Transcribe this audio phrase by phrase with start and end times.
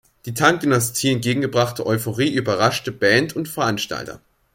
[0.25, 4.19] Die Tang Dynasty entgegengebrachte Euphorie überraschte Band und Veranstalter.